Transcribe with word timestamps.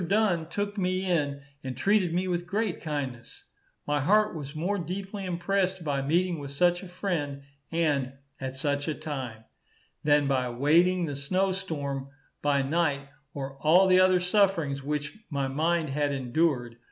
Dunn 0.07 0.47
took 0.47 0.79
me 0.79 1.05
in 1.05 1.41
and 1.63 1.77
treated 1.77 2.11
me 2.11 2.27
with 2.27 2.47
great 2.47 2.81
kindness. 2.81 3.43
My 3.85 3.99
heart 4.01 4.35
was 4.35 4.55
more 4.55 4.79
deeply 4.79 5.25
impressed 5.25 5.83
by 5.83 6.01
meeting 6.01 6.39
with 6.39 6.49
such 6.49 6.81
a 6.81 6.87
friend, 6.87 7.43
and 7.71 8.13
"at 8.39 8.55
such 8.55 8.87
a 8.87 8.95
time," 8.95 9.43
than 10.03 10.27
by 10.27 10.49
wading 10.49 11.05
the 11.05 11.15
snow 11.15 11.51
storm 11.51 12.09
by 12.41 12.63
night, 12.63 13.09
or 13.35 13.59
all 13.61 13.85
the 13.85 13.99
other 13.99 14.19
sufferings 14.19 14.81
which 14.81 15.19
my 15.29 15.47
mind 15.47 15.89
had 15.89 16.11
endured. 16.11 16.77